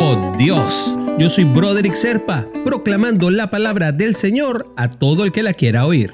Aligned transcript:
Oh 0.00 0.32
Dios, 0.38 0.96
yo 1.18 1.28
soy 1.28 1.42
Broderick 1.42 1.94
Serpa, 1.94 2.46
proclamando 2.64 3.30
la 3.30 3.50
palabra 3.50 3.90
del 3.90 4.14
Señor 4.14 4.72
a 4.76 4.88
todo 4.88 5.24
el 5.24 5.32
que 5.32 5.42
la 5.42 5.54
quiera 5.54 5.86
oír. 5.86 6.12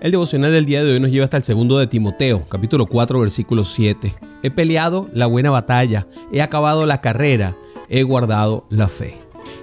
El 0.00 0.10
devocional 0.10 0.50
del 0.50 0.66
día 0.66 0.82
de 0.82 0.92
hoy 0.92 1.00
nos 1.00 1.12
lleva 1.12 1.24
hasta 1.24 1.36
el 1.36 1.44
segundo 1.44 1.78
de 1.78 1.86
Timoteo, 1.86 2.44
capítulo 2.48 2.86
4, 2.86 3.20
versículo 3.20 3.64
7. 3.64 4.12
He 4.42 4.50
peleado 4.50 5.08
la 5.14 5.26
buena 5.26 5.50
batalla, 5.50 6.08
he 6.32 6.42
acabado 6.42 6.86
la 6.86 7.00
carrera, 7.00 7.56
he 7.88 8.02
guardado 8.02 8.66
la 8.68 8.88
fe. 8.88 9.14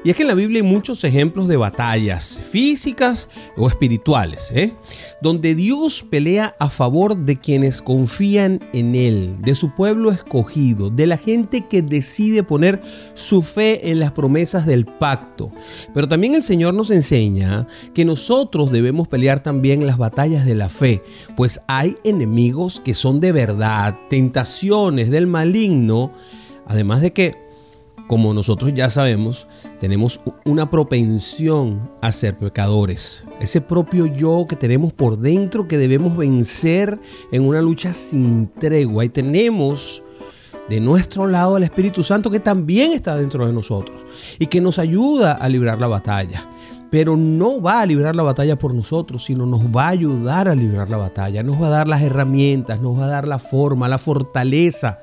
Y 0.04 0.09
es 0.09 0.15
que 0.15 0.23
en 0.23 0.29
la 0.29 0.33
Biblia 0.33 0.63
hay 0.63 0.68
muchos 0.68 1.04
ejemplos 1.04 1.47
de 1.47 1.57
batallas 1.57 2.39
físicas 2.49 3.27
o 3.55 3.67
espirituales, 3.67 4.52
¿eh? 4.52 4.73
donde 5.21 5.54
Dios 5.54 6.04
pelea 6.09 6.55
a 6.57 6.71
favor 6.71 7.16
de 7.16 7.38
quienes 7.38 7.84
confían 7.84 8.59
en 8.73 8.95
Él, 8.95 9.35
de 9.41 9.53
su 9.53 9.75
pueblo 9.75 10.09
escogido, 10.09 10.89
de 10.89 11.05
la 11.05 11.17
gente 11.17 11.67
que 11.67 11.84
decide 11.84 12.41
poner 12.41 12.81
su 13.13 13.44
fe 13.44 13.91
en 13.91 13.99
las 13.99 14.11
promesas 14.11 14.66
del 14.66 14.85
pacto. 14.85 15.52
Pero 15.94 16.08
también 16.08 16.33
el 16.33 16.41
Señor 16.41 16.73
nos 16.73 16.89
enseña 16.89 17.67
que 17.94 18.03
nosotros 18.03 18.72
debemos 18.72 19.08
pelear 19.08 19.44
también 19.44 19.86
las 19.86 19.99
batallas 19.99 20.45
de 20.45 20.55
la 20.55 20.70
fe, 20.70 21.03
pues 21.38 21.61
hay 21.67 21.95
enemigos 22.03 22.80
que 22.80 22.95
son 22.95 23.20
de 23.20 23.33
verdad, 23.33 23.95
tentaciones 24.09 25.11
del 25.11 25.27
maligno, 25.27 26.11
además 26.66 27.02
de 27.02 27.13
que 27.13 27.41
como 28.11 28.33
nosotros 28.33 28.73
ya 28.73 28.89
sabemos, 28.89 29.47
tenemos 29.79 30.19
una 30.43 30.69
propensión 30.69 31.89
a 32.02 32.11
ser 32.11 32.38
pecadores. 32.38 33.23
Ese 33.39 33.61
propio 33.61 34.05
yo 34.05 34.47
que 34.49 34.57
tenemos 34.57 34.91
por 34.91 35.17
dentro 35.17 35.65
que 35.65 35.77
debemos 35.77 36.17
vencer 36.17 36.99
en 37.31 37.47
una 37.47 37.61
lucha 37.61 37.93
sin 37.93 38.49
tregua. 38.49 39.05
Y 39.05 39.09
tenemos 39.09 40.03
de 40.67 40.81
nuestro 40.81 41.25
lado 41.25 41.55
al 41.55 41.63
Espíritu 41.63 42.03
Santo 42.03 42.30
que 42.30 42.41
también 42.41 42.91
está 42.91 43.16
dentro 43.16 43.47
de 43.47 43.53
nosotros 43.53 44.05
y 44.38 44.47
que 44.47 44.59
nos 44.59 44.77
ayuda 44.77 45.31
a 45.31 45.47
librar 45.47 45.80
la 45.80 45.88
batalla. 45.88 46.45
Pero 46.89 47.16
no 47.16 47.61
va 47.61 47.80
a 47.80 47.86
librar 47.86 48.14
la 48.14 48.23
batalla 48.23 48.59
por 48.59 48.73
nosotros, 48.73 49.23
sino 49.23 49.45
nos 49.45 49.67
va 49.67 49.86
a 49.86 49.91
ayudar 49.91 50.49
a 50.49 50.55
librar 50.55 50.89
la 50.89 50.97
batalla. 50.97 51.43
Nos 51.43 51.61
va 51.61 51.67
a 51.67 51.69
dar 51.69 51.88
las 51.88 52.02
herramientas, 52.02 52.81
nos 52.81 52.99
va 52.99 53.05
a 53.05 53.08
dar 53.08 53.25
la 53.25 53.39
forma, 53.39 53.88
la 53.88 53.97
fortaleza, 53.97 54.99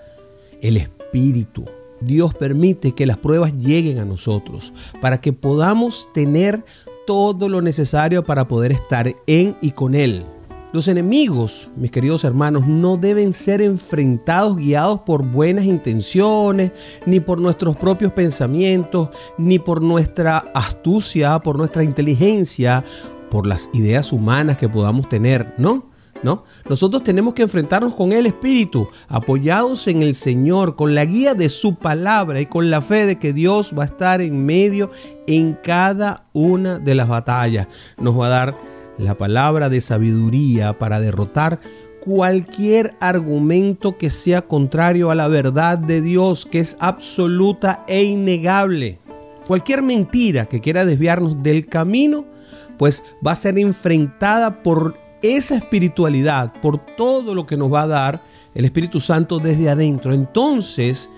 el 0.60 0.76
Espíritu. 0.76 1.64
Dios 2.00 2.34
permite 2.34 2.92
que 2.92 3.06
las 3.06 3.16
pruebas 3.16 3.54
lleguen 3.54 3.98
a 3.98 4.04
nosotros 4.04 4.72
para 5.00 5.20
que 5.20 5.32
podamos 5.32 6.08
tener 6.12 6.64
todo 7.06 7.48
lo 7.48 7.62
necesario 7.62 8.24
para 8.24 8.46
poder 8.46 8.72
estar 8.72 9.14
en 9.26 9.56
y 9.60 9.70
con 9.70 9.94
Él. 9.94 10.24
Los 10.70 10.86
enemigos, 10.86 11.70
mis 11.76 11.90
queridos 11.90 12.24
hermanos, 12.24 12.66
no 12.66 12.98
deben 12.98 13.32
ser 13.32 13.62
enfrentados 13.62 14.58
guiados 14.58 15.00
por 15.00 15.24
buenas 15.24 15.64
intenciones, 15.64 16.72
ni 17.06 17.20
por 17.20 17.40
nuestros 17.40 17.74
propios 17.74 18.12
pensamientos, 18.12 19.08
ni 19.38 19.58
por 19.58 19.80
nuestra 19.80 20.44
astucia, 20.54 21.38
por 21.38 21.56
nuestra 21.56 21.84
inteligencia, 21.84 22.84
por 23.30 23.46
las 23.46 23.70
ideas 23.72 24.12
humanas 24.12 24.58
que 24.58 24.68
podamos 24.68 25.08
tener, 25.08 25.54
¿no? 25.56 25.87
¿No? 26.22 26.44
Nosotros 26.68 27.04
tenemos 27.04 27.34
que 27.34 27.42
enfrentarnos 27.42 27.94
con 27.94 28.12
el 28.12 28.26
Espíritu, 28.26 28.88
apoyados 29.08 29.88
en 29.88 30.02
el 30.02 30.14
Señor, 30.14 30.76
con 30.76 30.94
la 30.94 31.04
guía 31.04 31.34
de 31.34 31.48
su 31.48 31.76
palabra 31.76 32.40
y 32.40 32.46
con 32.46 32.70
la 32.70 32.80
fe 32.80 33.06
de 33.06 33.18
que 33.18 33.32
Dios 33.32 33.74
va 33.78 33.84
a 33.84 33.86
estar 33.86 34.20
en 34.20 34.44
medio 34.44 34.90
en 35.26 35.54
cada 35.54 36.24
una 36.32 36.78
de 36.78 36.94
las 36.94 37.08
batallas. 37.08 37.68
Nos 37.98 38.18
va 38.18 38.26
a 38.26 38.30
dar 38.30 38.54
la 38.98 39.14
palabra 39.14 39.68
de 39.68 39.80
sabiduría 39.80 40.76
para 40.78 41.00
derrotar 41.00 41.60
cualquier 42.00 42.94
argumento 43.00 43.96
que 43.96 44.10
sea 44.10 44.42
contrario 44.42 45.10
a 45.10 45.14
la 45.14 45.28
verdad 45.28 45.78
de 45.78 46.00
Dios, 46.00 46.46
que 46.46 46.60
es 46.60 46.76
absoluta 46.80 47.84
e 47.86 48.02
innegable. 48.02 48.98
Cualquier 49.46 49.82
mentira 49.82 50.46
que 50.46 50.60
quiera 50.60 50.84
desviarnos 50.84 51.42
del 51.42 51.66
camino, 51.66 52.24
pues 52.76 53.02
va 53.26 53.32
a 53.32 53.36
ser 53.36 53.58
enfrentada 53.58 54.62
por 54.62 54.96
esa 55.22 55.56
espiritualidad, 55.56 56.52
por 56.60 56.78
todo 56.78 57.34
lo 57.34 57.46
que 57.46 57.56
nos 57.56 57.72
va 57.72 57.82
a 57.82 57.86
dar 57.86 58.20
el 58.54 58.64
Espíritu 58.64 59.00
Santo 59.00 59.38
desde 59.38 59.68
adentro. 59.68 60.12
Entonces, 60.12 61.10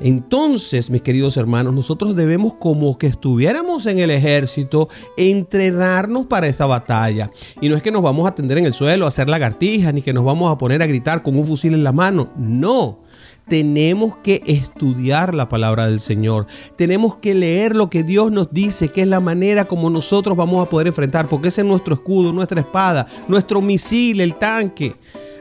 entonces, 0.00 0.90
mis 0.90 1.00
queridos 1.00 1.36
hermanos, 1.36 1.72
nosotros 1.72 2.14
debemos 2.14 2.54
como 2.54 2.98
que 2.98 3.06
estuviéramos 3.06 3.86
en 3.86 3.98
el 3.98 4.10
ejército, 4.10 4.88
entrenarnos 5.16 6.26
para 6.26 6.46
esta 6.46 6.66
batalla. 6.66 7.30
Y 7.60 7.68
no 7.68 7.76
es 7.76 7.82
que 7.82 7.90
nos 7.90 8.02
vamos 8.02 8.28
a 8.28 8.34
tender 8.34 8.58
en 8.58 8.66
el 8.66 8.74
suelo, 8.74 9.06
a 9.06 9.08
hacer 9.08 9.28
lagartijas, 9.28 9.94
ni 9.94 10.02
que 10.02 10.12
nos 10.12 10.24
vamos 10.24 10.52
a 10.52 10.58
poner 10.58 10.82
a 10.82 10.86
gritar 10.86 11.22
con 11.22 11.36
un 11.36 11.46
fusil 11.46 11.72
en 11.72 11.84
la 11.84 11.92
mano. 11.92 12.30
No 12.36 13.00
tenemos 13.48 14.16
que 14.18 14.42
estudiar 14.46 15.34
la 15.34 15.48
palabra 15.48 15.86
del 15.86 16.00
Señor. 16.00 16.46
Tenemos 16.76 17.16
que 17.16 17.34
leer 17.34 17.76
lo 17.76 17.88
que 17.90 18.02
Dios 18.02 18.32
nos 18.32 18.52
dice, 18.52 18.88
que 18.88 19.02
es 19.02 19.08
la 19.08 19.20
manera 19.20 19.66
como 19.66 19.90
nosotros 19.90 20.36
vamos 20.36 20.66
a 20.66 20.70
poder 20.70 20.88
enfrentar, 20.88 21.28
porque 21.28 21.48
ese 21.48 21.60
es 21.60 21.66
nuestro 21.66 21.94
escudo, 21.94 22.32
nuestra 22.32 22.60
espada, 22.60 23.06
nuestro 23.28 23.60
misil, 23.62 24.20
el 24.20 24.34
tanque. 24.34 24.94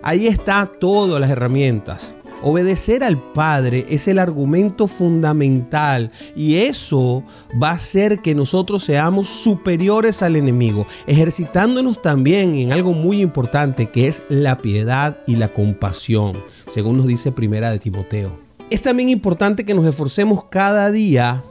Ahí 0.04 0.28
está 0.28 0.70
todas 0.80 1.20
las 1.20 1.30
herramientas. 1.30 2.16
Obedecer 2.48 3.04
al 3.04 3.18
Padre 3.18 3.88
es 3.90 4.08
el 4.08 4.20
argumento 4.20 4.86
fundamental 4.86 6.12
y 6.36 6.58
eso 6.58 7.24
va 7.60 7.72
a 7.72 7.74
hacer 7.74 8.20
que 8.20 8.36
nosotros 8.36 8.84
seamos 8.84 9.28
superiores 9.28 10.22
al 10.22 10.36
enemigo, 10.36 10.86
ejercitándonos 11.08 12.04
también 12.04 12.54
en 12.54 12.72
algo 12.72 12.94
muy 12.94 13.24
importante 13.24 13.90
que 13.90 14.08
es 14.08 14.22
la 14.30 14.60
piedad 14.60 15.18
y 15.26 15.38
la 15.38 15.48
compasión, 15.48 16.38
según 16.70 16.98
nos 16.98 17.08
dice 17.08 17.32
Primera 17.32 17.72
de 17.72 17.80
Timoteo. 17.80 18.38
Es 18.70 18.84
también 18.84 19.10
importante 19.10 19.66
que 19.66 19.74
nos 19.74 19.88
esforcemos 19.88 20.44
cada 20.44 20.92
día 20.92 21.44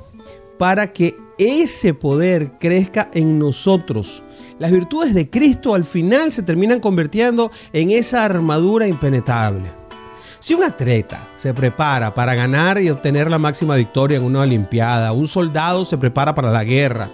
para 0.61 0.93
que 0.93 1.17
ese 1.39 1.93
poder 1.95 2.53
crezca 2.61 3.11
en 3.15 3.41
nosotros. 3.41 4.23
Las 4.61 4.71
virtudes 4.71 5.13
de 5.13 5.29
Cristo 5.29 5.75
al 5.75 5.83
final 5.83 6.31
se 6.31 6.45
terminan 6.45 6.79
convirtiendo 6.79 7.51
en 7.73 7.91
esa 7.91 8.25
armadura 8.25 8.87
impenetrable. 8.87 9.84
Si 10.45 10.53
un 10.53 10.63
atleta 10.63 11.27
se 11.39 11.55
prepara 11.55 12.13
para 12.13 12.35
ganar 12.35 12.79
y 12.79 12.91
obtener 12.91 13.31
la 13.31 13.39
máxima 13.39 13.77
victoria 13.77 14.19
en 14.19 14.25
una 14.25 14.43
Olimpiada, 14.43 15.13
un 15.13 15.27
soldado 15.27 15.87
se 15.87 15.97
prepara 15.97 16.35
para 16.35 16.53
la 16.53 16.65
guerra, 16.65 17.09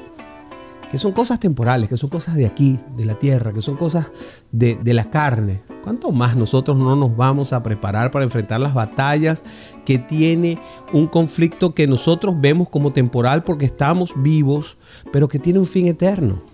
que 0.90 0.98
son 0.98 1.12
cosas 1.12 1.38
temporales, 1.38 1.88
que 1.88 1.96
son 1.96 2.10
cosas 2.10 2.34
de 2.34 2.44
aquí, 2.44 2.76
de 2.96 3.04
la 3.04 3.14
tierra, 3.14 3.52
que 3.52 3.62
son 3.62 3.76
cosas 3.76 4.10
de, 4.50 4.80
de 4.82 4.94
la 4.94 5.10
carne, 5.10 5.62
¿cuánto 5.84 6.10
más 6.10 6.34
nosotros 6.34 6.76
no 6.76 6.96
nos 6.96 7.16
vamos 7.16 7.52
a 7.52 7.62
preparar 7.62 8.10
para 8.10 8.24
enfrentar 8.24 8.58
las 8.58 8.74
batallas 8.74 9.44
que 9.84 9.98
tiene 9.98 10.58
un 10.92 11.06
conflicto 11.06 11.72
que 11.72 11.86
nosotros 11.86 12.34
vemos 12.36 12.68
como 12.68 12.92
temporal 12.92 13.44
porque 13.44 13.66
estamos 13.66 14.20
vivos, 14.20 14.76
pero 15.12 15.28
que 15.28 15.38
tiene 15.38 15.60
un 15.60 15.66
fin 15.66 15.86
eterno? 15.86 16.49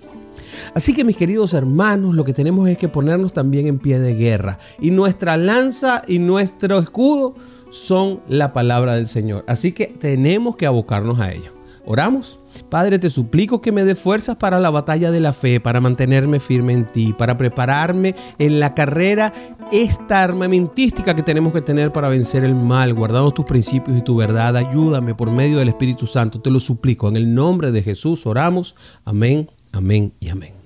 Así 0.75 0.95
que 0.95 1.05
mis 1.05 1.17
queridos 1.17 1.55
hermanos, 1.55 2.15
lo 2.15 2.25
que 2.25 2.33
tenemos 2.33 2.69
es 2.69 2.79
que 2.79 2.89
ponernos 2.89 3.33
también 3.33 3.67
en 3.67 3.79
pie 3.79 3.99
de 3.99 4.15
guerra. 4.15 4.59
Y 4.81 4.91
nuestra 4.91 5.37
lanza 5.37 6.03
y 6.07 6.19
nuestro 6.19 6.79
escudo 6.79 7.35
son 7.71 8.21
la 8.29 8.53
palabra 8.53 8.95
del 8.95 9.07
Señor. 9.07 9.45
Así 9.47 9.73
que 9.73 9.87
tenemos 9.87 10.57
que 10.57 10.67
abocarnos 10.67 11.21
a 11.21 11.33
ello. 11.33 11.53
Oramos. 11.85 12.41
Padre, 12.69 12.99
te 12.99 13.11
suplico 13.11 13.61
que 13.61 13.71
me 13.71 13.85
dé 13.85 13.95
fuerzas 13.95 14.37
para 14.37 14.59
la 14.59 14.71
batalla 14.71 15.13
de 15.13 15.21
la 15.21 15.33
fe, 15.33 15.61
para 15.61 15.81
mantenerme 15.81 16.41
firme 16.41 16.73
en 16.73 16.85
ti, 16.85 17.15
para 17.17 17.39
prepararme 17.39 18.17
en 18.39 18.59
la 18.59 18.75
carrera 18.75 19.33
esta 19.71 20.25
armamentística 20.25 21.15
que 21.15 21.23
tenemos 21.23 21.53
que 21.53 21.61
tener 21.61 21.93
para 21.93 22.09
vencer 22.09 22.45
el 22.45 22.57
mal, 22.57 22.93
guardando 22.93 23.31
tus 23.31 23.45
principios 23.45 23.97
y 23.97 24.03
tu 24.03 24.17
verdad. 24.17 24.57
Ayúdame 24.57 25.15
por 25.15 25.31
medio 25.31 25.59
del 25.59 25.69
Espíritu 25.69 26.07
Santo, 26.07 26.41
te 26.41 26.51
lo 26.51 26.59
suplico. 26.59 27.09
En 27.09 27.17
el 27.17 27.33
nombre 27.35 27.71
de 27.71 27.83
Jesús 27.83 28.27
oramos. 28.27 28.75
Amén, 29.05 29.49
amén 29.77 30.13
y 30.21 30.31
amén. 30.31 30.66